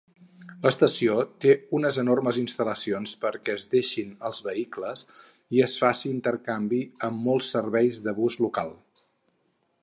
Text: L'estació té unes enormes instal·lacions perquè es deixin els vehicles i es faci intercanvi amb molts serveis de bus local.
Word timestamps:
L'estació 0.65 1.17
té 1.43 1.51
unes 1.79 1.99
enormes 2.03 2.39
instal·lacions 2.43 3.13
perquè 3.25 3.55
es 3.57 3.67
deixin 3.75 4.15
els 4.31 4.39
vehicles 4.47 5.05
i 5.59 5.63
es 5.67 5.77
faci 5.83 6.11
intercanvi 6.15 6.81
amb 7.11 7.23
molts 7.29 7.53
serveis 7.59 8.01
de 8.09 8.17
bus 8.23 8.41
local. 8.49 8.75